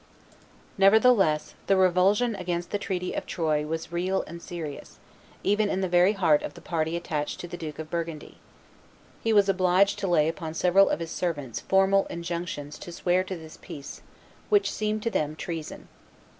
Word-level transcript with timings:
Nevertheless 0.79 1.53
the 1.67 1.77
revulsion 1.77 2.33
against 2.35 2.71
the 2.71 2.79
treaty 2.79 3.13
of 3.13 3.27
Troyes 3.27 3.67
was 3.67 3.91
real 3.91 4.23
and 4.25 4.41
serious, 4.41 4.97
even 5.43 5.69
in 5.69 5.81
the 5.81 5.87
very 5.87 6.13
heart 6.13 6.41
of 6.41 6.55
the 6.55 6.59
party 6.59 6.97
attached 6.97 7.39
to 7.39 7.47
the 7.47 7.55
Duke 7.55 7.77
of 7.77 7.91
Burgundy. 7.91 8.39
He 9.23 9.31
was 9.31 9.47
obliged 9.47 9.99
to 9.99 10.07
lay 10.07 10.27
upon 10.27 10.55
several 10.55 10.89
of 10.89 11.01
his 11.01 11.11
servants 11.11 11.59
formal 11.59 12.07
injunctions 12.07 12.79
to 12.79 12.91
swear 12.91 13.23
to 13.23 13.37
this 13.37 13.59
peace, 13.61 14.01
which 14.49 14.71
seemed 14.71 15.03
to 15.03 15.11
them 15.11 15.35
treason. 15.35 15.87